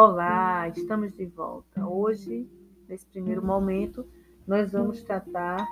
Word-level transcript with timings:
Olá, 0.00 0.68
estamos 0.68 1.12
de 1.16 1.26
volta. 1.26 1.84
Hoje, 1.84 2.48
nesse 2.88 3.04
primeiro 3.06 3.44
momento, 3.44 4.06
nós 4.46 4.70
vamos 4.70 5.02
tratar 5.02 5.66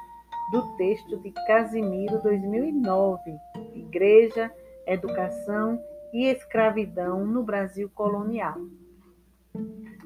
do 0.50 0.76
texto 0.76 1.16
de 1.18 1.30
Casimiro 1.46 2.20
2009, 2.20 3.20
Igreja, 3.72 4.52
Educação 4.84 5.80
e 6.12 6.24
Escravidão 6.24 7.24
no 7.24 7.44
Brasil 7.44 7.88
Colonial. 7.94 8.56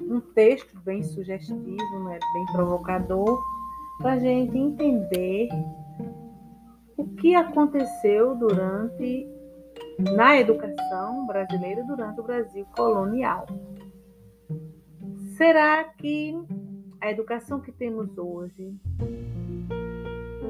Um 0.03 0.21
texto 0.21 0.79
bem 0.81 1.03
sugestivo, 1.03 2.05
né? 2.05 2.19
bem 2.35 2.45
provocador, 2.53 3.43
para 3.97 4.13
a 4.13 4.19
gente 4.19 4.55
entender 4.55 5.49
o 6.95 7.07
que 7.07 7.35
aconteceu 7.35 8.37
durante 8.37 9.27
na 10.15 10.39
educação 10.39 11.27
brasileira 11.27 11.83
durante 11.85 12.21
o 12.21 12.23
Brasil 12.23 12.67
colonial. 12.77 13.47
Será 15.41 15.85
que 15.85 16.39
a 17.01 17.11
educação 17.11 17.61
que 17.61 17.73
temos 17.73 18.19
hoje 18.19 18.77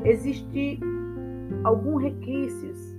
existe 0.05 0.81
algum 1.63 1.95
requisitos 1.95 2.97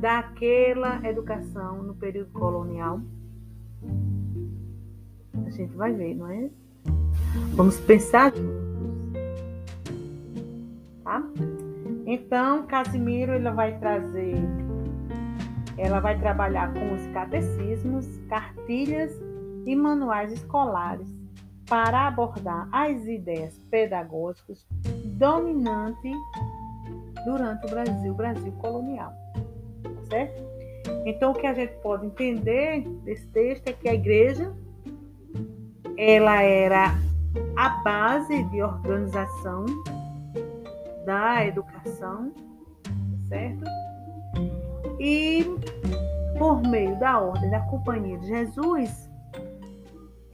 daquela 0.00 1.04
educação 1.04 1.82
no 1.82 1.96
período 1.96 2.30
colonial? 2.30 3.00
A 5.44 5.50
gente 5.50 5.74
vai 5.74 5.92
ver, 5.92 6.14
não 6.14 6.30
é? 6.30 6.48
Vamos 7.56 7.80
pensar. 7.80 8.32
Tá? 11.02 11.28
Então, 12.06 12.68
Casimiro 12.68 13.32
ele 13.32 13.50
vai 13.50 13.76
trazer, 13.80 14.36
ela 15.76 15.98
vai 15.98 16.16
trabalhar 16.20 16.72
com 16.72 16.94
os 16.94 17.04
catecismos, 17.08 18.06
cartilhas 18.28 19.12
e 19.66 19.74
manuais 19.74 20.30
escolares 20.30 21.15
para 21.68 22.06
abordar 22.06 22.68
as 22.72 23.06
ideias 23.06 23.58
pedagógicas 23.70 24.66
dominantes 25.04 26.16
durante 27.24 27.66
o 27.66 27.70
Brasil, 27.70 28.14
Brasil 28.14 28.52
colonial. 28.60 29.12
Certo? 30.08 30.42
Então, 31.04 31.32
o 31.32 31.34
que 31.34 31.46
a 31.46 31.54
gente 31.54 31.74
pode 31.82 32.06
entender 32.06 32.82
desse 33.04 33.26
texto 33.28 33.66
é 33.68 33.72
que 33.72 33.88
a 33.88 33.94
igreja 33.94 34.54
ela 35.96 36.42
era 36.42 36.94
a 37.56 37.68
base 37.82 38.44
de 38.44 38.62
organização 38.62 39.64
da 41.04 41.46
educação, 41.46 42.32
certo? 43.28 43.64
E 45.00 45.44
por 46.38 46.62
meio 46.62 46.98
da 46.98 47.18
ordem 47.18 47.50
da 47.50 47.60
Companhia 47.60 48.18
de 48.18 48.26
Jesus, 48.26 49.05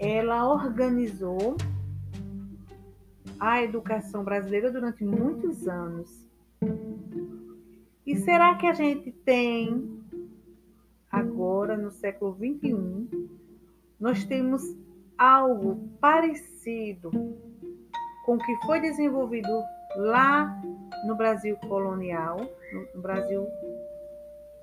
ela 0.02 0.52
organizou 0.52 1.56
a 3.38 3.62
educação 3.62 4.24
brasileira 4.24 4.68
durante 4.68 5.04
muitos 5.04 5.68
anos. 5.68 6.28
E 8.04 8.16
será 8.16 8.56
que 8.56 8.66
a 8.66 8.72
gente 8.72 9.12
tem 9.12 10.02
agora 11.08 11.76
no 11.76 11.92
século 11.92 12.32
21 12.32 13.06
nós 14.00 14.24
temos 14.24 14.76
algo 15.16 15.88
parecido 16.00 17.12
com 18.26 18.34
o 18.34 18.38
que 18.38 18.56
foi 18.66 18.80
desenvolvido 18.80 19.62
lá 19.94 20.60
no 21.06 21.14
Brasil 21.14 21.56
colonial, 21.68 22.38
no 22.92 23.00
Brasil 23.00 23.46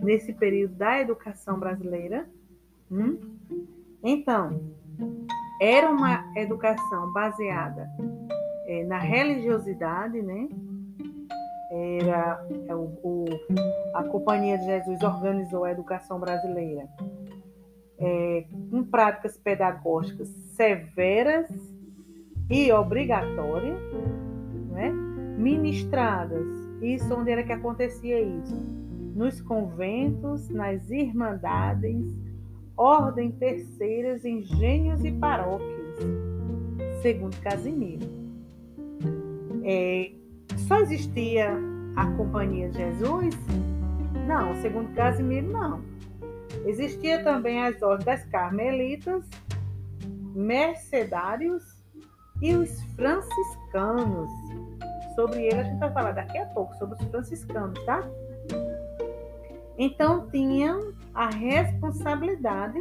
nesse 0.01 0.33
período 0.33 0.75
da 0.75 0.99
educação 0.99 1.57
brasileira? 1.57 2.27
Hum? 2.91 3.17
Então, 4.03 4.78
era 5.59 5.89
uma 5.89 6.25
educação 6.35 7.11
baseada 7.11 7.89
é, 8.67 8.83
na 8.85 8.97
religiosidade, 8.97 10.21
né? 10.21 10.47
Era 11.71 12.43
é, 12.67 12.75
o, 12.75 12.97
o, 13.03 13.25
a 13.93 14.03
Companhia 14.03 14.57
de 14.57 14.65
Jesus 14.65 15.01
organizou 15.03 15.65
a 15.65 15.71
educação 15.71 16.19
brasileira 16.19 16.87
é, 17.99 18.45
com 18.71 18.83
práticas 18.83 19.37
pedagógicas 19.37 20.29
severas 20.55 21.49
e 22.49 22.71
obrigatórias, 22.71 23.77
né? 24.71 24.89
ministradas. 25.37 26.47
Isso 26.81 27.13
onde 27.13 27.31
era 27.31 27.43
que 27.43 27.51
acontecia 27.51 28.19
isso? 28.21 28.55
Nos 29.15 29.41
conventos, 29.41 30.49
nas 30.49 30.89
irmandades, 30.89 32.15
ordem 32.79 33.29
terceiras, 33.31 34.23
engenhos 34.23 35.03
e 35.03 35.11
paróquias, 35.11 35.97
segundo 37.01 37.35
Casimiro. 37.41 38.07
É, 39.65 40.11
só 40.65 40.79
existia 40.79 41.51
a 41.97 42.09
Companhia 42.11 42.69
de 42.69 42.77
Jesus? 42.77 43.35
Não, 44.25 44.55
segundo 44.61 44.95
Casimiro, 44.95 45.51
não. 45.51 45.81
Existia 46.65 47.21
também 47.21 47.61
as 47.61 47.81
ordens 47.81 48.05
das 48.05 48.25
carmelitas, 48.27 49.25
mercedários 50.33 51.63
e 52.41 52.55
os 52.55 52.81
franciscanos. 52.95 54.29
Sobre 55.15 55.47
ele 55.47 55.59
a 55.59 55.63
gente 55.63 55.79
vai 55.79 55.91
falar 55.91 56.13
daqui 56.13 56.37
a 56.37 56.45
pouco, 56.45 56.73
sobre 56.77 56.95
os 56.95 57.09
franciscanos, 57.09 57.77
tá? 57.85 58.09
Então 59.79 60.29
tinham 60.29 60.93
a 61.13 61.29
responsabilidade, 61.29 62.77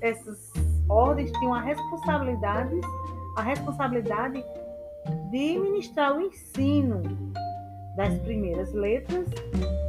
essas 0.00 0.50
ordens 0.88 1.30
tinham 1.32 1.52
a 1.52 1.60
responsabilidade, 1.60 2.80
a 3.36 3.42
responsabilidade 3.42 4.42
de 5.30 5.58
ministrar 5.58 6.16
o 6.16 6.22
ensino 6.22 7.02
das 7.98 8.18
primeiras 8.20 8.72
letras 8.72 9.28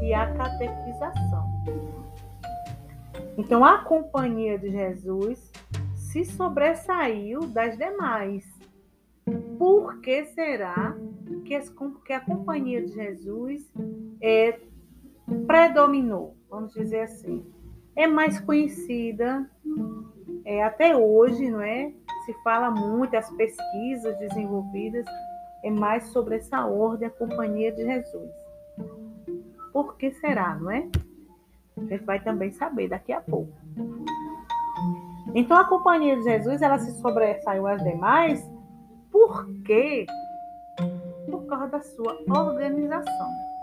e 0.01 0.13
a 0.13 0.33
catequização. 0.33 1.50
Então 3.38 3.63
a 3.63 3.77
companhia 3.77 4.59
de 4.59 4.72
Jesus 4.72 5.50
se 5.95 6.25
sobressaiu 6.25 7.47
das 7.47 7.77
demais. 7.77 8.45
Por 9.57 10.01
que 10.01 10.25
será 10.25 10.94
que, 11.45 11.56
a 12.13 12.19
companhia 12.19 12.85
de 12.85 12.94
Jesus 12.94 13.72
é 14.22 14.59
predominou, 15.47 16.36
vamos 16.50 16.74
dizer 16.74 17.02
assim. 17.02 17.46
É 17.96 18.08
mais 18.08 18.40
conhecida, 18.40 19.50
é, 20.44 20.63
até 20.63 20.96
hoje, 20.96 21.50
não 21.50 21.62
é? 21.62 21.91
Se 22.25 22.34
fala 22.44 22.69
muito, 22.69 23.16
as 23.16 23.30
pesquisas 23.31 24.18
desenvolvidas 24.19 25.06
é 25.63 25.72
mais 25.72 26.06
sobre 26.09 26.36
essa 26.36 26.66
ordem, 26.66 27.08
a 27.08 27.12
Companhia 27.12 27.72
de 27.72 27.84
Jesus. 27.84 28.31
Por 29.72 29.96
que 29.97 30.12
será, 30.12 30.56
não 30.56 30.72
é? 30.72 30.88
A 31.78 31.81
gente 31.81 32.03
vai 32.03 32.19
também 32.22 32.52
saber 32.52 32.90
daqui 32.90 33.12
a 33.12 33.22
pouco. 33.22 33.52
Então, 35.34 35.57
a 35.57 35.66
Companhia 35.66 36.16
de 36.16 36.24
Jesus, 36.24 36.62
ela 36.62 36.78
se 36.80 36.92
sobressaiu 37.02 37.68
às 37.68 37.84
demais, 37.84 38.47
por 39.12 39.46
quê? 39.66 40.06
Por 41.30 41.46
causa 41.46 41.68
da 41.68 41.81
sua 41.81 42.18
organização 42.30 43.54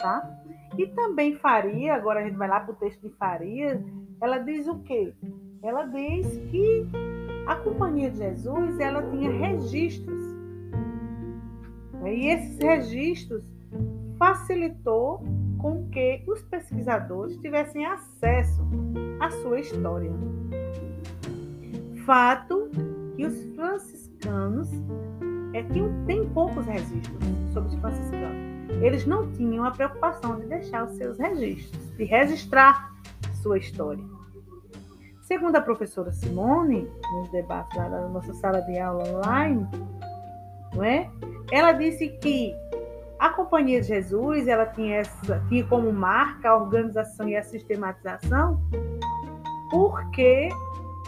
tá? 0.00 0.28
E 0.78 0.86
também 0.88 1.36
Faria, 1.36 1.94
agora 1.94 2.20
a 2.20 2.24
gente 2.24 2.36
vai 2.36 2.48
lá 2.48 2.60
para 2.60 2.72
o 2.72 2.76
texto 2.76 3.00
de 3.02 3.10
Faria, 3.16 3.84
ela 4.20 4.38
diz 4.38 4.66
o 4.66 4.78
quê? 4.80 5.12
Ela 5.62 5.84
diz 5.84 6.26
que 6.50 6.86
a 7.46 7.56
Companhia 7.56 8.10
de 8.10 8.18
Jesus, 8.18 8.78
ela 8.80 9.02
tinha 9.10 9.30
registros. 9.30 10.20
E 12.04 12.28
esses 12.28 12.58
registros 12.58 13.44
facilitou 14.18 15.22
com 15.58 15.86
que 15.90 16.22
os 16.26 16.42
pesquisadores 16.44 17.36
tivessem 17.38 17.84
acesso 17.84 18.66
à 19.20 19.30
sua 19.30 19.60
história. 19.60 20.10
Fato 22.06 22.70
que 23.16 23.26
os 23.26 23.44
franciscanos 23.54 24.70
é, 25.52 25.62
tinham, 25.64 26.04
têm 26.06 26.26
poucos 26.30 26.64
registros 26.64 27.22
sobre 27.52 27.68
os 27.68 27.74
franciscanos 27.80 28.49
eles 28.80 29.06
não 29.06 29.30
tinham 29.32 29.64
a 29.64 29.70
preocupação 29.70 30.38
de 30.38 30.46
deixar 30.46 30.84
os 30.84 30.96
seus 30.96 31.18
registros, 31.18 31.96
de 31.96 32.04
registrar 32.04 32.92
sua 33.42 33.58
história. 33.58 34.02
Segundo 35.22 35.56
a 35.56 35.60
professora 35.60 36.10
Simone, 36.12 36.90
nos 37.12 37.30
debates 37.30 37.76
da 37.76 38.08
nossa 38.08 38.34
sala 38.34 38.60
de 38.62 38.78
aula 38.78 39.04
online, 39.08 39.66
não 40.74 40.82
é? 40.84 41.08
ela 41.50 41.72
disse 41.72 42.08
que 42.20 42.54
a 43.18 43.30
Companhia 43.30 43.80
de 43.80 43.88
Jesus 43.88 44.48
ela 44.48 44.66
tinha, 44.66 44.96
essa, 44.96 45.42
tinha 45.48 45.64
como 45.66 45.92
marca 45.92 46.50
a 46.50 46.56
organização 46.56 47.28
e 47.28 47.36
a 47.36 47.42
sistematização, 47.42 48.60
porque 49.70 50.48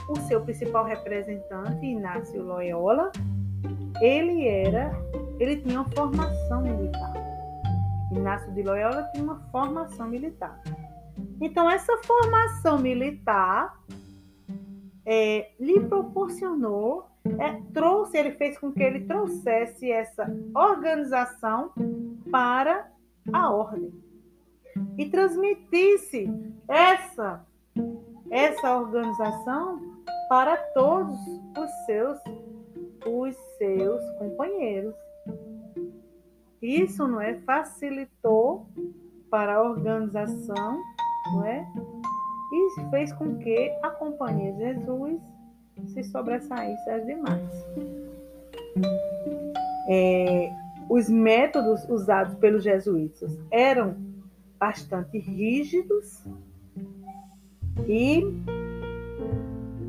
o 0.08 0.17
seu 0.29 0.41
principal 0.43 0.85
representante, 0.85 1.87
Inácio 1.87 2.43
Loyola, 2.43 3.11
ele 4.00 4.47
era, 4.47 4.93
ele 5.38 5.56
tinha 5.56 5.81
uma 5.81 5.91
formação 5.91 6.61
militar. 6.61 7.12
Inácio 8.14 8.53
de 8.53 8.62
Loyola 8.62 9.09
tinha 9.12 9.25
uma 9.25 9.41
formação 9.50 10.09
militar. 10.09 10.61
Então, 11.41 11.69
essa 11.69 11.97
formação 11.99 12.79
militar 12.79 13.81
é, 15.05 15.50
lhe 15.59 15.81
proporcionou, 15.81 17.06
é, 17.38 17.61
trouxe, 17.73 18.17
ele 18.17 18.32
fez 18.32 18.59
com 18.59 18.73
que 18.73 18.82
ele 18.82 19.00
trouxesse 19.06 19.91
essa 19.91 20.26
organização 20.55 21.73
para 22.31 22.91
a 23.32 23.50
ordem 23.50 23.93
e 24.97 25.06
transmitisse 25.06 26.29
essa 26.69 27.44
essa 28.31 28.79
organização 28.79 29.81
para 30.29 30.56
todos 30.56 31.19
os 31.58 31.70
seus 31.87 32.19
os 33.06 33.37
seus 33.58 34.00
companheiros. 34.19 34.94
Isso 36.62 37.09
não 37.09 37.20
é 37.20 37.35
facilitou 37.41 38.69
para 39.29 39.56
a 39.56 39.62
organização, 39.62 40.81
não 41.32 41.44
é? 41.44 41.67
E 42.53 42.91
fez 42.91 43.12
com 43.14 43.37
que 43.38 43.70
a 43.82 43.91
companhia 43.91 44.55
Jesus 44.55 45.20
se 45.88 46.05
sobressaísse 46.05 46.88
às 46.88 47.05
demais. 47.05 47.67
É, 49.88 50.50
os 50.88 51.09
métodos 51.09 51.88
usados 51.88 52.35
pelos 52.37 52.62
jesuítas 52.62 53.37
eram 53.50 53.97
bastante 54.58 55.19
rígidos 55.19 56.25
e 57.88 58.23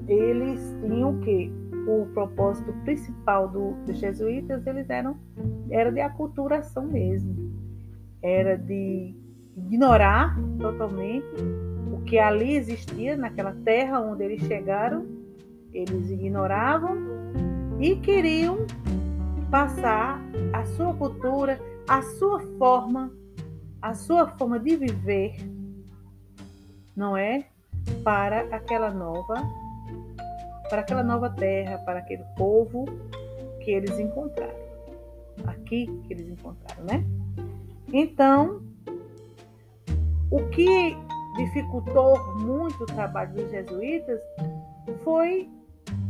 eles 0.07 0.59
tinham 0.81 1.17
o 1.17 1.19
quê? 1.21 1.51
O 1.87 2.05
propósito 2.13 2.73
principal 2.83 3.47
do, 3.49 3.73
dos 3.85 3.97
jesuítas, 3.99 4.65
eles 4.65 4.89
eram 4.89 5.17
era 5.73 5.91
de 5.91 5.99
aculturação 5.99 6.85
mesmo. 6.85 7.51
Era 8.21 8.55
de 8.55 9.15
ignorar 9.57 10.37
totalmente 10.59 11.25
o 11.91 12.01
que 12.03 12.19
ali 12.19 12.55
existia 12.55 13.17
naquela 13.17 13.53
terra 13.65 13.99
onde 13.99 14.23
eles 14.23 14.41
chegaram. 14.43 15.03
Eles 15.73 16.11
ignoravam 16.11 16.95
e 17.79 17.95
queriam 17.95 18.67
passar 19.49 20.21
a 20.53 20.63
sua 20.63 20.93
cultura, 20.93 21.59
a 21.87 22.03
sua 22.03 22.39
forma, 22.59 23.11
a 23.81 23.95
sua 23.95 24.27
forma 24.27 24.59
de 24.59 24.75
viver, 24.75 25.37
não 26.95 27.17
é? 27.17 27.47
Para 28.03 28.41
aquela 28.55 28.91
nova, 28.91 29.41
para 30.69 30.81
aquela 30.81 31.03
nova 31.03 31.31
terra, 31.31 31.79
para 31.79 31.99
aquele 31.99 32.23
povo 32.37 32.85
que 33.63 33.71
eles 33.71 33.97
encontraram. 33.97 34.72
Aqui 35.45 35.87
que 36.07 36.13
eles 36.13 36.29
encontraram, 36.29 36.83
né? 36.85 37.03
Então, 37.91 38.61
o 40.31 40.49
que 40.49 40.95
dificultou 41.35 42.35
muito 42.37 42.83
o 42.83 42.85
trabalho 42.85 43.33
dos 43.33 43.51
jesuítas 43.51 44.19
foi 45.03 45.49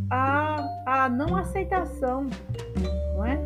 a, 0.09 0.65
a 0.85 1.09
não 1.09 1.35
aceitação, 1.35 2.29
não 3.15 3.25
é? 3.25 3.39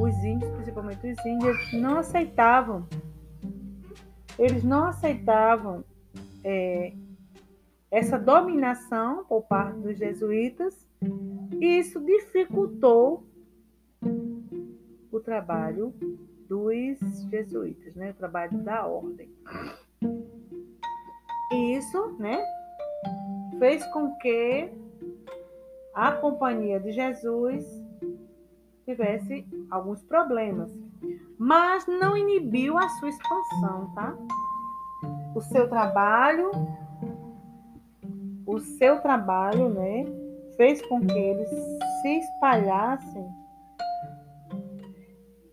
Os 0.00 0.14
índios, 0.24 0.50
principalmente 0.52 1.06
os 1.06 1.26
índios, 1.26 1.72
não 1.72 1.98
aceitavam. 1.98 2.86
Eles 4.38 4.62
não 4.62 4.84
aceitavam 4.84 5.84
é, 6.44 6.92
essa 7.90 8.18
dominação 8.18 9.24
por 9.24 9.42
parte 9.42 9.78
dos 9.78 9.96
jesuítas 9.96 10.86
e 11.60 11.78
isso 11.78 12.00
dificultou 12.00 13.25
o 15.16 15.20
trabalho 15.20 15.94
dos 16.48 16.98
jesuítas, 17.30 17.94
né? 17.94 18.10
o 18.10 18.14
trabalho 18.14 18.58
da 18.58 18.86
ordem. 18.86 19.30
E 21.52 21.76
isso 21.76 22.16
né, 22.18 22.44
fez 23.58 23.84
com 23.92 24.14
que 24.16 24.70
a 25.94 26.12
Companhia 26.12 26.78
de 26.78 26.92
Jesus 26.92 27.64
tivesse 28.84 29.46
alguns 29.70 30.02
problemas, 30.02 30.70
mas 31.38 31.86
não 31.86 32.16
inibiu 32.16 32.78
a 32.78 32.88
sua 32.90 33.08
expansão, 33.08 33.90
tá? 33.94 34.16
O 35.34 35.40
seu 35.40 35.68
trabalho, 35.68 36.50
o 38.46 38.60
seu 38.60 39.00
trabalho, 39.00 39.68
né, 39.70 40.04
fez 40.56 40.80
com 40.86 41.00
que 41.00 41.18
eles 41.18 41.50
se 42.02 42.18
espalhassem 42.18 43.35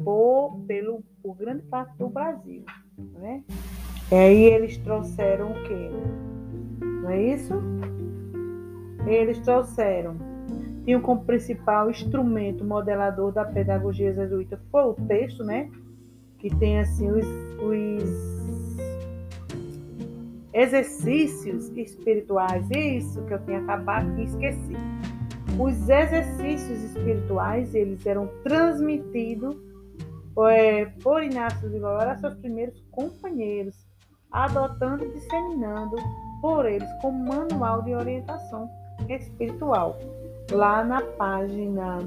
por, 0.03 0.59
pelo 0.67 1.03
por 1.21 1.35
grande 1.35 1.63
parte 1.63 1.97
do 1.97 2.09
Brasil, 2.09 2.63
né? 3.13 3.43
E 4.11 4.15
aí 4.15 4.43
eles 4.43 4.77
trouxeram 4.77 5.51
o 5.51 5.63
quê? 5.63 5.89
Não 7.01 7.09
é 7.09 7.21
isso? 7.21 7.53
Eles 9.07 9.39
trouxeram 9.39 10.33
tinham 10.83 11.01
como 11.01 11.23
principal 11.23 11.89
instrumento 11.89 12.63
modelador 12.63 13.31
da 13.31 13.45
pedagogia 13.45 14.13
jesuíta 14.13 14.59
foi 14.71 14.83
o 14.83 14.93
texto, 14.93 15.43
né? 15.43 15.69
Que 16.37 16.53
tem 16.57 16.79
assim 16.79 17.09
os, 17.09 17.25
os 17.61 18.43
exercícios 20.53 21.69
espirituais, 21.75 22.69
isso 22.69 23.23
que 23.23 23.33
eu 23.33 23.39
tinha 23.45 23.59
acabado 23.59 24.13
de 24.15 24.23
esquecer. 24.23 24.77
Os 25.57 25.89
exercícios 25.89 26.83
espirituais, 26.83 27.73
eles 27.73 28.05
eram 28.05 28.27
transmitidos 28.43 29.55
por 31.03 31.23
Inácio 31.23 31.69
de 31.69 31.79
Loyola 31.79 32.17
seus 32.17 32.33
primeiros 32.35 32.79
companheiros, 32.91 33.85
adotando 34.31 35.05
e 35.05 35.13
disseminando 35.13 35.95
por 36.41 36.65
eles 36.65 36.89
como 37.01 37.27
manual 37.27 37.81
de 37.83 37.93
orientação 37.93 38.69
espiritual 39.07 39.97
lá 40.51 40.83
na 40.83 41.01
página 41.01 41.99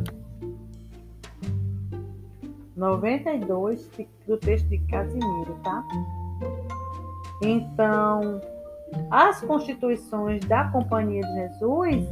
92 2.76 3.90
do 4.26 4.36
texto 4.36 4.68
de 4.68 4.78
Casimiro, 4.86 5.58
tá? 5.64 5.84
Então, 7.42 8.40
as 9.10 9.40
constituições 9.40 10.44
da 10.44 10.68
Companhia 10.70 11.22
de 11.22 11.34
Jesus, 11.34 12.04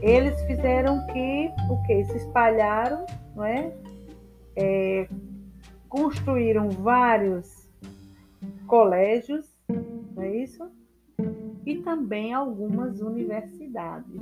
eles 0.00 0.40
fizeram 0.42 1.04
que 1.06 1.50
o 1.68 1.82
que 1.82 2.04
se 2.04 2.16
espalharam, 2.18 3.04
não 3.34 3.44
é? 3.44 3.72
É? 4.56 5.08
Construíram 5.88 6.70
vários 6.70 7.68
colégios, 8.66 9.46
não 9.68 10.22
é 10.22 10.36
isso? 10.36 10.70
E 11.66 11.76
também 11.78 12.32
algumas 12.32 13.00
universidades 13.00 14.20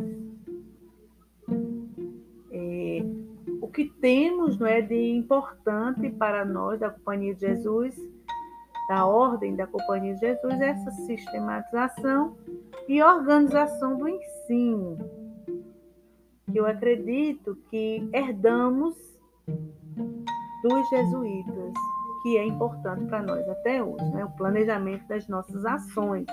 é, 2.50 3.04
o 3.60 3.68
que 3.68 3.87
temos 3.87 4.58
não 4.58 4.66
é, 4.66 4.80
de 4.80 5.12
importante 5.12 6.10
para 6.10 6.44
nós 6.44 6.80
da 6.80 6.90
Companhia 6.90 7.34
de 7.34 7.40
Jesus, 7.40 7.96
da 8.88 9.06
Ordem 9.06 9.54
da 9.54 9.66
Companhia 9.66 10.14
de 10.14 10.20
Jesus, 10.20 10.60
é 10.60 10.70
essa 10.70 10.90
sistematização 10.90 12.37
e 12.88 13.02
organização 13.02 13.96
do 13.96 14.08
ensino. 14.08 14.99
Eu 16.52 16.66
acredito 16.66 17.56
que 17.70 18.08
herdamos 18.12 18.96
dos 19.97 20.88
jesuítas, 20.90 21.73
que 22.23 22.37
é 22.37 22.47
importante 22.47 23.06
para 23.06 23.23
nós 23.23 23.49
até 23.49 23.82
hoje, 23.82 24.04
né? 24.11 24.25
o 24.25 24.30
planejamento 24.30 25.06
das 25.09 25.26
nossas 25.28 25.64
ações 25.64 26.26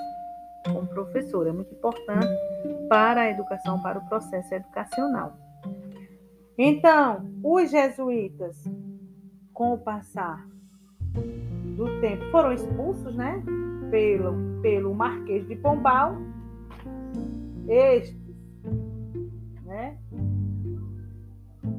como 0.67 0.87
professor 0.87 1.47
é 1.47 1.51
muito 1.51 1.73
importante 1.73 2.27
para 2.89 3.21
a 3.21 3.29
educação, 3.29 3.81
para 3.81 3.99
o 3.99 4.05
processo 4.07 4.53
educacional. 4.53 5.33
Então, 6.57 7.29
os 7.43 7.69
jesuítas, 7.69 8.63
com 9.53 9.73
o 9.73 9.77
passar 9.77 10.45
do 11.77 12.01
tempo, 12.01 12.25
foram 12.31 12.51
expulsos, 12.53 13.15
né? 13.15 13.43
Pelo, 13.91 14.61
pelo 14.61 14.93
Marquês 14.93 15.47
de 15.47 15.55
Pombal. 15.55 16.15
Este, 17.67 18.17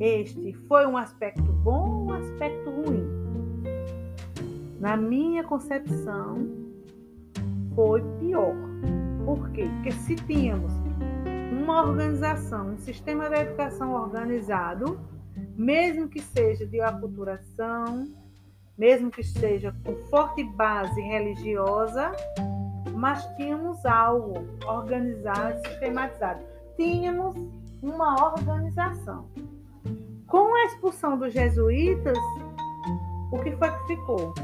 Este 0.01 0.53
foi 0.69 0.87
um 0.87 0.97
aspecto 0.97 1.43
bom 1.43 1.91
ou 1.91 2.05
um 2.07 2.13
aspecto 2.13 2.71
ruim? 2.71 3.05
Na 4.79 4.97
minha 4.97 5.43
concepção, 5.43 6.49
foi 7.75 8.01
pior. 8.21 8.55
Por 9.25 9.51
quê? 9.51 9.69
Porque 9.75 9.91
se 9.91 10.15
tínhamos 10.15 10.73
uma 11.51 11.83
organização, 11.83 12.75
um 12.75 12.79
sistema 12.79 13.29
de 13.29 13.41
educação 13.41 13.93
organizado, 13.93 15.01
mesmo 15.57 16.09
que 16.09 16.23
seja 16.23 16.65
de 16.65 16.81
aculturação, 16.81 18.05
mesmo 18.79 19.11
que 19.11 19.25
seja 19.25 19.75
com 19.85 19.97
forte 20.09 20.45
base 20.45 21.01
religiosa, 21.01 22.13
mas 22.95 23.27
tínhamos 23.35 23.85
algo 23.85 24.47
organizado, 24.65 25.59
sistematizado. 25.67 26.45
Tínhamos 26.77 27.35
uma 27.83 28.33
organização. 28.33 29.29
Com 30.29 30.55
a 30.55 30.65
expulsão 30.67 31.19
dos 31.19 31.33
jesuítas, 31.33 32.19
o 33.33 33.39
que 33.39 33.51
foi 33.57 33.71
que 33.71 33.87
ficou? 33.87 34.35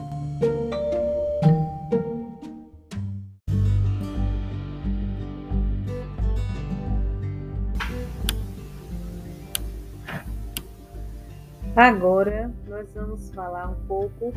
Agora 11.76 12.50
nós 12.66 12.90
vamos 12.94 13.30
falar 13.34 13.68
um 13.68 13.86
pouco 13.86 14.32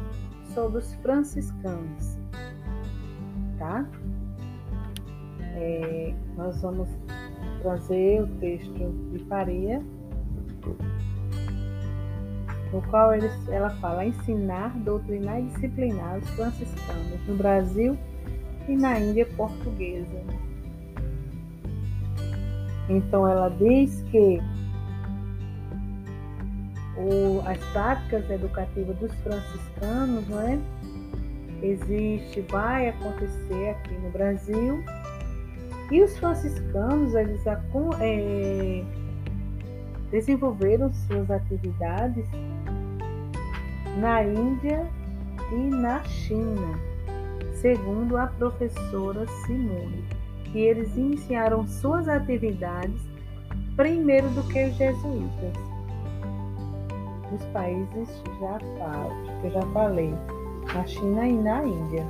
sobre 0.53 0.79
os 0.79 0.93
franciscanos, 0.95 2.17
tá? 3.57 3.87
É, 5.55 6.13
nós 6.35 6.61
vamos 6.61 6.89
trazer 7.61 8.21
o 8.21 8.27
texto 8.39 8.91
de 9.13 9.23
Faria 9.29 9.81
no 12.71 12.81
qual 12.83 13.11
ela 13.13 13.69
fala 13.81 14.05
ensinar, 14.05 14.69
doutrinar 14.79 15.39
e 15.39 15.43
disciplinar 15.43 16.17
os 16.17 16.29
franciscanos 16.31 17.27
no 17.27 17.35
Brasil 17.35 17.97
e 18.67 18.75
na 18.75 18.99
Índia 18.99 19.25
portuguesa. 19.37 20.21
Então 22.89 23.27
ela 23.27 23.49
diz 23.49 24.01
que 24.11 24.41
o, 26.97 27.41
as 27.45 27.57
práticas 27.71 28.29
educativas 28.29 28.97
dos 28.97 29.13
franciscanos, 29.15 30.27
não 30.27 30.41
é? 30.41 30.59
Existe, 31.61 32.41
vai 32.49 32.89
acontecer 32.89 33.69
aqui 33.69 33.93
no 33.95 34.09
Brasil. 34.11 34.83
E 35.91 36.01
os 36.01 36.17
franciscanos, 36.17 37.15
eles 37.15 37.41
é, 37.99 38.83
desenvolveram 40.11 40.91
suas 40.93 41.29
atividades 41.29 42.25
na 43.99 44.23
Índia 44.23 44.85
e 45.51 45.55
na 45.55 46.03
China, 46.05 46.79
segundo 47.53 48.17
a 48.17 48.27
professora 48.27 49.25
Simone. 49.45 50.03
E 50.53 50.59
eles 50.59 50.95
iniciaram 50.95 51.67
suas 51.67 52.07
atividades 52.07 53.01
primeiro 53.75 54.29
do 54.29 54.43
que 54.47 54.65
os 54.65 54.75
jesuítas 54.75 55.67
dos 57.31 57.43
países 57.47 58.23
já 58.39 58.59
falo, 58.77 59.11
que 59.41 59.47
eu 59.47 59.51
já 59.51 59.61
falei, 59.73 60.13
na 60.73 60.85
China 60.85 61.27
e 61.27 61.33
na 61.33 61.63
Índia. 61.63 62.05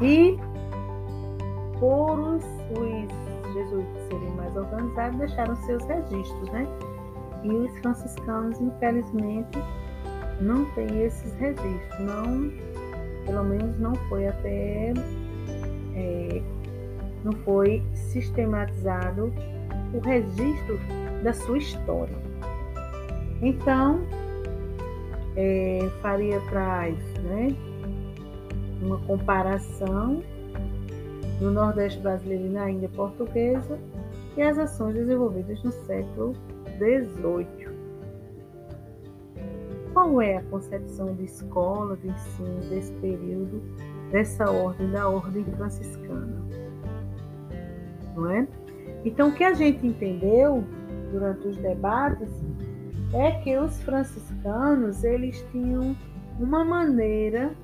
E 0.00 0.38
por 1.78 2.18
os, 2.18 2.44
mais 4.52 4.56
organizados, 4.56 5.18
deixaram 5.18 5.56
seus 5.56 5.84
registros, 5.84 6.50
né? 6.50 6.66
E 7.42 7.50
os 7.50 7.78
franciscanos, 7.78 8.60
infelizmente, 8.60 9.58
não 10.40 10.64
têm 10.72 11.02
esses 11.02 11.34
registros. 11.34 11.98
Não, 12.00 12.52
pelo 13.26 13.44
menos 13.44 13.78
não 13.78 13.94
foi 14.08 14.28
até. 14.28 14.92
É, 15.94 16.42
não 17.24 17.32
foi 17.44 17.82
sistematizado 17.94 19.32
o 19.94 19.98
registro 20.00 20.78
da 21.22 21.32
sua 21.32 21.58
história. 21.58 22.16
Então, 23.40 24.00
é, 25.36 25.88
Faria 26.00 26.40
traz 26.48 26.96
né, 27.24 27.54
uma 28.80 28.98
comparação 29.00 30.22
no 31.40 31.50
Nordeste 31.50 32.00
brasileiro 32.00 32.46
e 32.46 32.48
na 32.48 32.70
Índia 32.70 32.88
portuguesa 32.88 33.78
e 34.36 34.42
as 34.42 34.58
ações 34.58 34.94
desenvolvidas 34.94 35.62
no 35.62 35.72
século 35.72 36.34
XVIII. 36.78 37.72
Qual 39.92 40.22
é 40.22 40.38
a 40.38 40.42
concepção 40.44 41.14
de 41.14 41.24
escola, 41.24 41.96
de 41.98 42.08
ensino 42.08 42.60
desse 42.70 42.92
período, 42.94 43.62
dessa 44.10 44.50
ordem, 44.50 44.90
da 44.90 45.08
ordem 45.08 45.44
franciscana? 45.44 46.42
Não 48.16 48.30
é? 48.30 48.48
Então, 49.04 49.28
o 49.28 49.34
que 49.34 49.44
a 49.44 49.52
gente 49.52 49.86
entendeu 49.86 50.64
durante 51.10 51.46
os 51.46 51.56
debates 51.58 52.30
é 53.12 53.32
que 53.42 53.56
os 53.58 53.82
franciscanos 53.82 55.04
eles 55.04 55.44
tinham 55.50 55.94
uma 56.40 56.64
maneira 56.64 57.54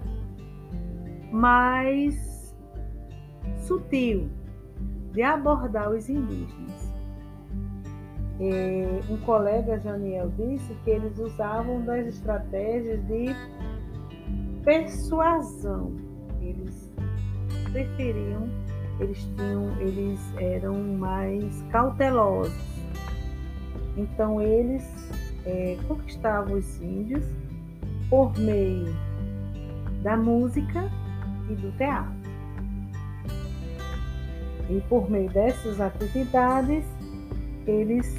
mais 1.33 2.55
sutil 3.57 4.29
de 5.13 5.23
abordar 5.23 5.91
os 5.91 6.09
indígenas. 6.09 6.93
E 8.41 9.13
um 9.13 9.17
colega, 9.19 9.79
Janiel, 9.81 10.31
disse 10.37 10.73
que 10.85 10.91
eles 10.91 11.19
usavam 11.19 11.83
das 11.85 12.07
estratégias 12.07 13.05
de 13.07 13.35
persuasão. 14.63 15.97
Eles 16.41 16.93
preferiam 17.73 18.49
eles 19.01 19.19
tinham, 19.37 19.71
eles 19.81 20.21
eram 20.39 20.75
mais 20.99 21.63
cautelosos. 21.71 22.53
Então 23.97 24.41
eles 24.41 24.85
é, 25.47 25.77
conquistavam 25.87 26.55
os 26.55 26.81
índios 26.81 27.25
por 28.11 28.37
meio 28.39 28.95
da 30.03 30.17
música 30.17 30.91
e 31.49 31.55
do 31.55 31.71
teatro. 31.77 32.18
E 34.69 34.81
por 34.89 35.11
meio 35.11 35.31
dessas 35.31 35.81
atividades, 35.81 36.85
eles 37.67 38.15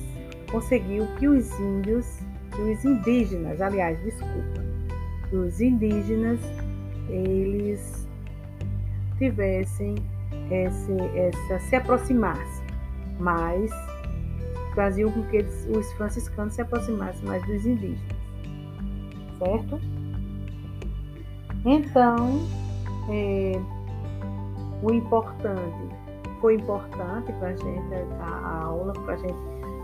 conseguiu 0.51 1.05
que 1.17 1.27
os 1.27 1.59
índios, 1.59 2.19
que 2.51 2.61
os 2.61 2.83
indígenas, 2.83 3.61
aliás, 3.61 4.01
desculpa, 4.03 4.63
os 5.31 5.61
indígenas, 5.61 6.39
eles 7.07 8.07
tivessem 9.17 9.95
esse, 10.49 10.91
essa, 11.15 11.59
se 11.67 11.75
aproximasse 11.75 12.63
mais, 13.19 13.69
faziam 14.73 15.11
com 15.11 15.23
que 15.23 15.37
eles, 15.37 15.67
os 15.75 15.91
franciscanos 15.93 16.53
se 16.53 16.61
aproximassem 16.61 17.23
mais 17.25 17.45
dos 17.45 17.65
indígenas, 17.65 18.15
certo? 19.37 19.79
Então, 21.65 22.39
é, 23.09 23.59
o 24.81 24.93
importante, 24.93 25.98
foi 26.39 26.55
importante 26.55 27.31
para 27.34 27.50
a 27.50 27.55
gente, 27.55 27.93
a, 28.22 28.63
aula, 28.63 28.93
para 28.93 29.13
a 29.13 29.17
gente 29.17 29.38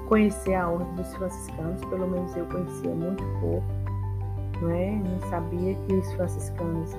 conhecer 0.07 0.53
a 0.53 0.69
ordem 0.69 0.93
dos 0.95 1.13
franciscanos, 1.15 1.83
pelo 1.85 2.07
menos 2.07 2.35
eu 2.35 2.45
conhecia 2.45 2.91
muito 2.91 3.23
pouco, 3.41 3.65
não 4.61 4.71
é? 4.71 4.91
Não 4.91 5.29
sabia 5.29 5.75
que 5.75 5.93
os 5.93 6.13
franciscanos 6.13 6.91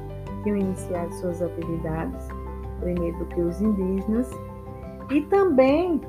tinham 0.43 0.59
iniciado 0.59 1.13
suas 1.15 1.41
atividades 1.43 2.29
primeiro 2.81 3.19
do 3.19 3.27
que 3.27 3.41
os 3.41 3.61
indígenas, 3.61 4.31
e 5.11 5.21
também 5.23 6.01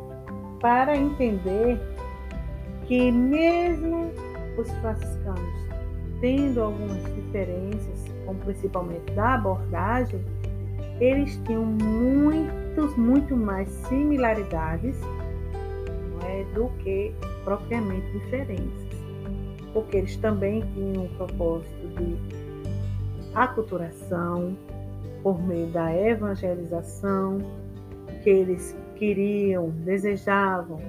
para 0.59 0.97
entender 0.97 1.79
que 2.85 3.11
mesmo 3.11 4.11
os 4.57 4.69
franciscanos 4.79 5.67
tendo 6.19 6.61
algumas 6.63 7.03
diferenças, 7.13 8.05
como 8.25 8.39
principalmente 8.39 9.11
da 9.13 9.35
abordagem, 9.35 10.19
eles 10.99 11.39
tinham 11.45 11.63
muitos, 12.77 12.95
muito 12.95 13.35
mais 13.35 13.67
similaridades 13.69 14.95
é, 16.25 16.43
do 16.53 16.69
que 16.83 17.11
propriamente 17.43 18.11
diferenças, 18.11 18.87
porque 19.73 19.97
eles 19.97 20.15
também 20.17 20.61
tinham 20.73 21.05
o 21.05 21.09
propósito 21.09 21.87
de 21.97 22.15
aculturação, 23.33 24.55
por 25.23 25.41
meio 25.41 25.67
da 25.67 25.93
evangelização, 25.93 27.39
que 28.23 28.29
eles 28.29 28.75
queriam, 28.95 29.69
desejavam 29.83 30.79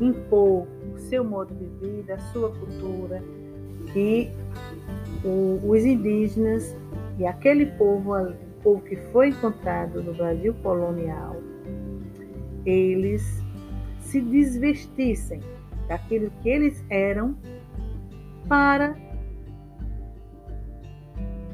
impor 0.00 0.66
o 0.92 0.98
seu 0.98 1.22
modo 1.22 1.54
de 1.54 1.66
vida, 1.86 2.14
a 2.14 2.18
sua 2.32 2.50
cultura, 2.50 3.22
que 3.92 4.30
os 5.22 5.84
indígenas 5.84 6.76
e 7.18 7.26
aquele 7.26 7.66
povo, 7.66 8.12
o 8.12 8.43
povo 8.64 8.80
que 8.80 8.96
foi 9.12 9.28
encontrado 9.28 10.02
no 10.02 10.14
Brasil 10.14 10.54
colonial, 10.62 11.36
eles 12.64 13.44
se 14.00 14.20
desvestissem 14.20 15.40
daquilo 15.86 16.30
que 16.42 16.48
eles 16.48 16.82
eram 16.88 17.36
para 18.48 18.96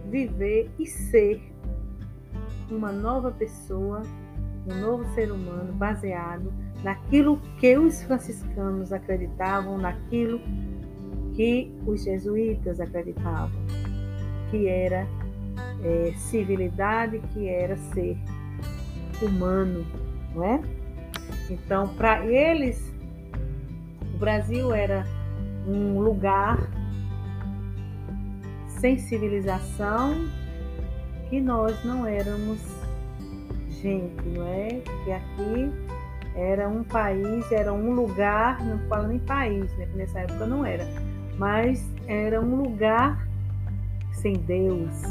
viver 0.08 0.70
e 0.78 0.86
ser 0.86 1.42
uma 2.70 2.92
nova 2.92 3.32
pessoa, 3.32 4.02
um 4.70 4.80
novo 4.80 5.04
ser 5.14 5.32
humano 5.32 5.72
baseado 5.72 6.52
naquilo 6.84 7.40
que 7.58 7.76
os 7.76 8.02
franciscanos 8.04 8.92
acreditavam, 8.92 9.76
naquilo 9.78 10.40
que 11.34 11.72
os 11.86 12.04
jesuítas 12.04 12.80
acreditavam, 12.80 13.60
que 14.50 14.68
era 14.68 15.06
é, 15.82 16.12
civilidade, 16.16 17.20
que 17.32 17.48
era 17.48 17.76
ser 17.76 18.16
humano, 19.22 19.84
não 20.34 20.44
é? 20.44 20.60
Então, 21.50 21.88
para 21.94 22.24
eles, 22.26 22.92
o 24.14 24.18
Brasil 24.18 24.72
era 24.72 25.06
um 25.66 26.00
lugar 26.00 26.58
sem 28.68 28.98
civilização, 28.98 30.28
que 31.28 31.40
nós 31.40 31.84
não 31.84 32.06
éramos 32.06 32.60
gente, 33.68 34.28
não 34.28 34.46
é? 34.46 34.80
Que 35.04 35.12
aqui 35.12 35.72
era 36.34 36.68
um 36.68 36.82
país, 36.84 37.50
era 37.50 37.72
um 37.72 37.92
lugar, 37.92 38.64
não 38.64 38.78
falo 38.88 39.08
nem 39.08 39.18
país, 39.18 39.70
né? 39.76 39.88
nessa 39.94 40.20
época 40.20 40.46
não 40.46 40.64
era, 40.64 40.86
mas 41.36 41.84
era 42.06 42.40
um 42.40 42.62
lugar 42.62 43.26
sem 44.12 44.34
Deus, 44.34 45.02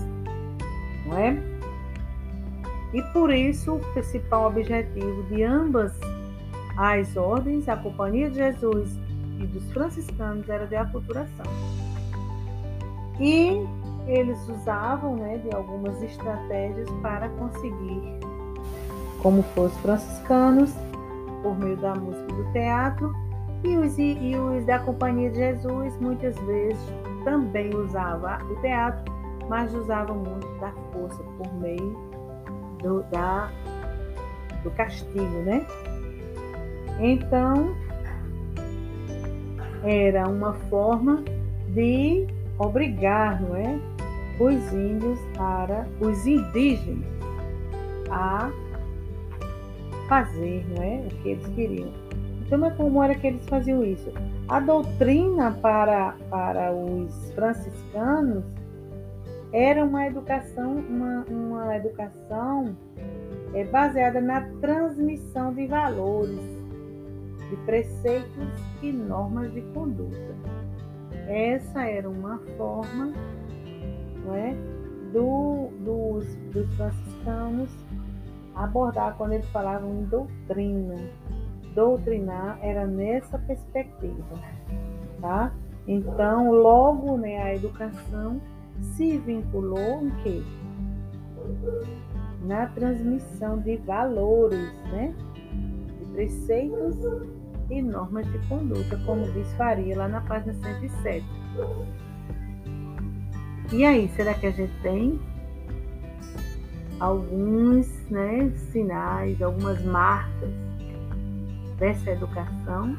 não 1.10 1.18
é? 1.18 1.38
E 2.94 3.02
por 3.14 3.32
isso 3.32 3.76
o 3.76 3.80
principal 3.94 4.48
objetivo 4.48 5.24
de 5.24 5.44
ambas 5.44 5.94
as 6.78 7.18
ordens, 7.18 7.68
a 7.68 7.76
Companhia 7.76 8.30
de 8.30 8.38
Jesus 8.38 8.98
e 9.40 9.46
dos 9.46 9.70
franciscanos, 9.72 10.48
era 10.48 10.66
de 10.66 10.76
aculturação. 10.76 11.46
E 13.20 13.68
eles 14.08 14.40
usavam 14.48 15.18
né, 15.18 15.38
de 15.40 15.54
algumas 15.54 16.02
estratégias 16.02 16.90
para 17.02 17.28
conseguir, 17.30 18.20
como 19.22 19.44
foram 19.44 19.68
os 19.68 19.78
franciscanos, 19.80 20.74
por 21.44 21.58
meio 21.60 21.78
da 21.78 21.94
música 21.96 22.32
e 22.32 22.36
do 22.36 22.52
teatro, 22.54 23.14
e 23.64 23.78
os, 23.78 24.00
e 24.00 24.36
os 24.36 24.66
da 24.66 24.80
Companhia 24.80 25.30
de 25.30 25.38
Jesus 25.38 25.98
muitas 26.00 26.38
vezes 26.40 26.80
também 27.26 27.76
usavam 27.76 28.38
o 28.50 28.56
teatro, 28.62 29.09
mas 29.50 29.74
usavam 29.74 30.16
muito 30.16 30.48
da 30.60 30.72
força 30.94 31.22
por 31.38 31.54
meio 31.56 31.98
do, 32.82 33.04
da, 33.12 33.52
do 34.64 34.70
castigo, 34.72 35.42
né? 35.44 35.66
Então, 37.00 37.76
era 39.84 40.28
uma 40.28 40.54
forma 40.70 41.24
de 41.70 42.28
obrigar, 42.60 43.42
não 43.42 43.56
é? 43.56 43.80
Os 44.40 44.72
índios 44.72 45.20
para 45.36 45.86
os 46.00 46.26
indígenas 46.26 47.04
a 48.10 48.52
fazer, 50.08 50.66
não 50.70 50.84
é? 50.84 51.08
O 51.08 51.10
que 51.22 51.30
eles 51.30 51.48
queriam. 51.50 51.92
Então, 52.46 52.70
como 52.72 53.04
era 53.04 53.16
que 53.16 53.28
eles 53.28 53.46
faziam 53.48 53.84
isso? 53.84 54.12
A 54.48 54.60
doutrina 54.60 55.52
para, 55.62 56.16
para 56.30 56.72
os 56.72 57.32
franciscanos 57.34 58.44
era 59.52 59.84
uma 59.84 60.06
educação, 60.06 60.78
uma, 60.78 61.26
uma 61.30 61.76
educação 61.76 62.76
é, 63.54 63.64
baseada 63.66 64.22
na 64.22 64.42
transmissão 64.62 65.54
de 65.54 65.66
valores, 65.68 66.40
de 67.50 67.56
preceitos 67.66 68.48
e 68.82 68.92
normas 68.92 69.52
de 69.54 69.62
conduta. 69.74 70.36
Essa 71.28 71.88
era 71.88 72.10
uma 72.10 72.40
forma 72.58 73.14
não 74.24 74.36
é, 74.36 74.56
do, 75.12 75.70
dos, 75.84 76.36
dos 76.54 76.76
franciscanos 76.76 77.70
abordar 78.56 79.16
quando 79.18 79.34
eles 79.34 79.50
falavam 79.50 79.90
em 80.02 80.04
doutrina. 80.04 80.96
Doutrinar 81.74 82.60
era 82.62 82.86
nessa 82.86 83.38
perspectiva, 83.40 84.38
tá? 85.22 85.52
Então, 85.88 86.52
logo, 86.52 87.18
né, 87.18 87.42
a 87.42 87.56
educação 87.56 88.42
se 88.82 89.18
vinculou 89.18 90.04
em 90.04 90.10
quê? 90.24 90.44
Na 92.44 92.68
transmissão 92.68 93.60
de 93.60 93.78
valores, 93.78 94.74
né? 94.92 95.14
De 96.00 96.06
preceitos 96.14 96.96
e 97.70 97.82
normas 97.82 98.26
de 98.32 98.40
conduta, 98.48 98.98
como 99.06 99.32
diz 99.32 99.52
Faria 99.54 99.98
lá 99.98 100.08
na 100.08 100.22
página 100.22 100.54
107. 100.54 101.26
E 103.72 103.86
aí, 103.86 104.10
será 104.10 104.34
que 104.34 104.48
a 104.48 104.52
gente 104.52 104.74
tem 104.82 105.20
alguns 107.00 107.88
né, 108.10 108.52
sinais, 108.72 109.42
algumas 109.42 109.84
marcas 109.86 110.50
dessa 111.78 112.12
educação? 112.12 112.98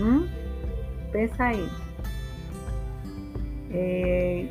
Hum? 0.00 0.26
Pensa 1.12 1.44
aí. 1.44 1.68
É, 3.72 4.46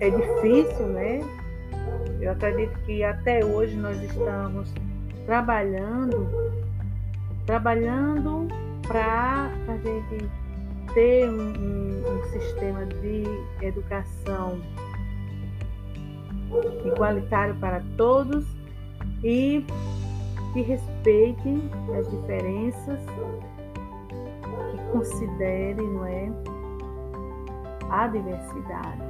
é 0.00 0.10
difícil, 0.10 0.86
né? 0.86 1.20
Eu 2.20 2.32
acredito 2.32 2.78
que 2.80 3.02
até 3.04 3.44
hoje 3.44 3.76
nós 3.76 4.00
estamos 4.02 4.72
trabalhando, 5.26 6.28
trabalhando 7.44 8.48
para 8.86 9.50
a 9.68 9.76
gente 9.78 10.28
ter 10.94 11.28
um, 11.28 11.52
um, 11.52 12.02
um, 12.08 12.24
sistema 12.30 12.86
de 12.86 13.24
educação 13.60 14.60
igualitário 16.84 17.54
para 17.56 17.82
todos 17.96 18.46
e 19.22 19.64
que 20.52 20.62
respeite 20.62 21.70
as 21.98 22.10
diferenças, 22.10 23.00
que 24.70 24.92
considere, 24.92 25.82
não 25.82 26.06
é, 26.06 26.30
a 27.90 28.06
diversidade. 28.08 29.02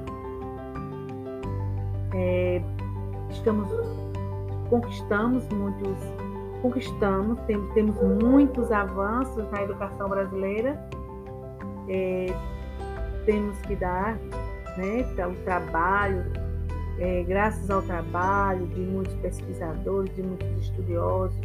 É, 2.14 2.62
estamos 3.30 3.68
conquistamos 4.70 5.46
muitos 5.50 5.98
conquistamos 6.62 7.38
temos, 7.46 7.72
temos 7.74 7.96
muitos 8.22 8.72
avanços 8.72 9.48
na 9.50 9.62
educação 9.62 10.08
brasileira 10.08 10.80
é, 11.88 12.26
temos 13.24 13.58
que 13.62 13.76
dar 13.76 14.16
né, 14.76 15.04
o 15.26 15.34
trabalho 15.44 16.24
é, 16.98 17.22
graças 17.24 17.70
ao 17.70 17.82
trabalho 17.82 18.66
de 18.68 18.80
muitos 18.80 19.14
pesquisadores 19.16 20.14
de 20.14 20.22
muitos 20.22 20.48
estudiosos 20.62 21.36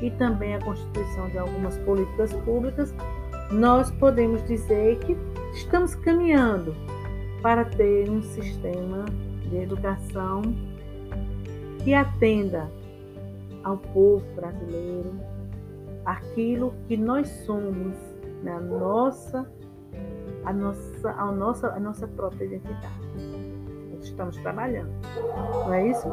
e 0.00 0.10
também 0.12 0.54
a 0.54 0.60
constituição 0.60 1.28
de 1.28 1.38
algumas 1.38 1.76
políticas 1.78 2.32
públicas 2.44 2.94
nós 3.50 3.90
podemos 3.92 4.46
dizer 4.46 4.98
que 4.98 5.16
estamos 5.58 5.94
caminhando 5.96 6.74
para 7.42 7.64
ter 7.64 8.08
um 8.08 8.22
sistema 8.22 9.04
de 9.48 9.56
educação 9.56 10.42
que 11.82 11.92
atenda 11.92 12.70
ao 13.64 13.76
povo 13.76 14.24
brasileiro 14.36 15.12
aquilo 16.04 16.72
que 16.86 16.96
nós 16.96 17.28
somos 17.44 17.96
na 18.42 18.60
nossa 18.60 19.50
a 20.44 20.52
nossa 20.52 21.10
a 21.10 21.32
nossa 21.32 21.68
a 21.68 21.80
nossa 21.80 22.06
própria 22.06 22.44
identidade. 22.44 23.08
Estamos 24.00 24.36
trabalhando, 24.38 24.92
não 25.66 25.74
é 25.74 25.88
isso? 25.88 26.08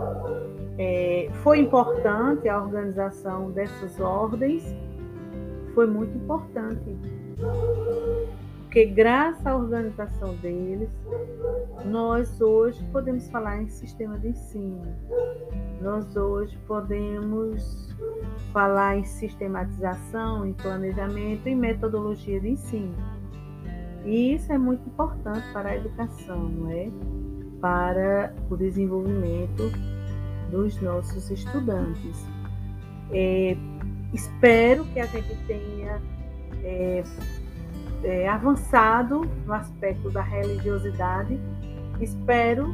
É, 0.77 1.29
foi 1.43 1.59
importante 1.59 2.49
a 2.49 2.61
organização 2.61 3.51
dessas 3.51 3.99
ordens, 3.99 4.63
foi 5.73 5.85
muito 5.85 6.17
importante 6.17 6.97
porque 8.75 8.87
graças 8.87 9.47
à 9.47 9.55
organização 9.55 10.35
deles, 10.35 10.89
nós 11.85 12.41
hoje 12.41 12.83
podemos 12.91 13.25
falar 13.29 13.61
em 13.61 13.69
sistema 13.69 14.19
de 14.19 14.27
ensino. 14.27 14.81
Nós 15.81 16.13
hoje 16.17 16.57
podemos 16.67 17.95
falar 18.51 18.97
em 18.97 19.05
sistematização, 19.05 20.45
em 20.45 20.51
planejamento 20.51 21.47
e 21.47 21.55
metodologia 21.55 22.37
de 22.41 22.49
ensino. 22.49 22.93
E 24.03 24.33
isso 24.33 24.51
é 24.51 24.57
muito 24.57 24.85
importante 24.89 25.49
para 25.53 25.69
a 25.69 25.77
educação, 25.77 26.49
não 26.49 26.69
é? 26.69 26.91
Para 27.61 28.35
o 28.49 28.57
desenvolvimento 28.57 29.71
dos 30.51 30.81
nossos 30.81 31.31
estudantes. 31.31 32.27
É, 33.09 33.55
espero 34.13 34.83
que 34.87 34.99
a 34.99 35.05
gente 35.05 35.33
tenha 35.47 36.01
é, 36.61 37.03
é, 38.05 38.29
avançado 38.29 39.21
no 39.45 39.53
aspecto 39.53 40.11
da 40.11 40.21
religiosidade. 40.21 41.39
Espero 41.99 42.73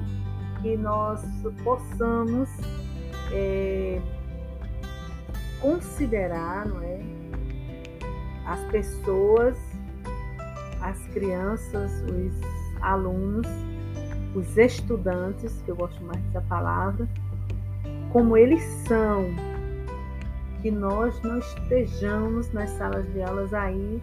que 0.62 0.76
nós 0.76 1.24
possamos 1.64 2.50
é, 3.32 4.02
considerar 5.62 6.68
não 6.68 6.82
é, 6.82 7.00
as 8.46 8.60
pessoas, 8.72 9.58
as 10.82 11.00
crianças, 11.08 12.04
os 12.04 12.82
alunos, 12.82 13.48
os 14.36 14.58
estudantes, 14.58 15.62
que 15.64 15.72
eu 15.72 15.76
gosto 15.78 16.04
mais 16.04 16.22
dessa 16.26 16.42
palavra, 16.42 17.08
como 18.12 18.36
eles 18.36 18.62
são, 18.86 19.34
que 20.62 20.70
nós 20.70 21.20
não 21.22 21.40
estejamos 21.40 22.52
nas 22.52 22.70
salas 22.72 23.06
de 23.14 23.22
aulas 23.22 23.54
aí 23.54 24.02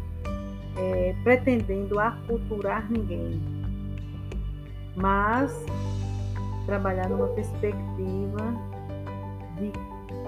é, 0.79 1.15
pretendendo 1.25 1.99
aculturar 1.99 2.91
ninguém, 2.91 3.41
mas 4.97 5.53
trabalhar 6.67 7.09
numa 7.09 7.29
perspectiva 7.29 8.55
de 9.57 9.73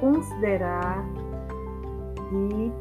considerar 0.00 1.04
e 2.32 2.72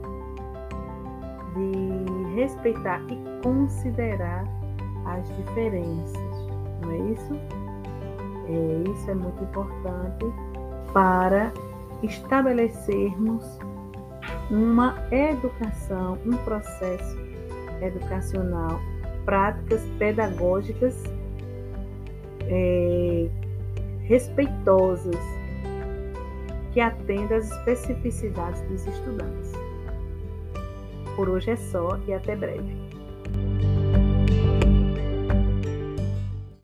de 1.55 2.36
respeitar 2.36 3.01
e 3.10 3.41
considerar 3.43 4.45
as 5.05 5.27
diferenças, 5.36 6.47
não 6.82 6.91
é 6.91 6.97
isso? 7.12 7.34
É, 8.47 8.89
isso 8.91 9.12
é 9.12 9.13
muito 9.13 9.43
importante 9.43 10.25
para 10.93 11.51
estabelecermos 12.01 13.60
uma 14.49 14.95
educação, 15.12 16.17
um 16.25 16.36
processo 16.38 17.29
educacional, 17.82 18.80
práticas 19.26 19.82
pedagógicas 19.98 20.96
é, 22.48 23.30
respeitosas 24.04 25.15
que 26.74 26.80
atendam 26.80 27.38
às 27.38 27.52
especificidades 27.52 28.62
dos 28.63 28.86
estudantes. 28.86 29.52
Por 31.15 31.30
hoje 31.30 31.52
é 31.52 31.56
só 31.56 32.00
e 32.08 32.13
até 32.13 32.36
breve. 32.36 32.76